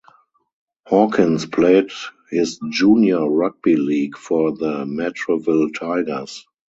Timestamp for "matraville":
4.83-5.71